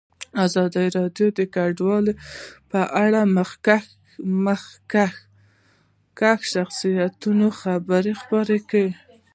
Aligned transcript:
ازادي 0.45 0.85
راډیو 0.97 1.27
د 1.37 1.39
کډوال 1.55 2.05
په 2.71 2.81
اړه 3.03 3.21
د 3.25 3.27
مخکښو 4.47 6.47
شخصیتونو 6.53 7.47
خبرې 7.61 8.13
خپرې 8.21 8.59
کړي. 8.69 8.89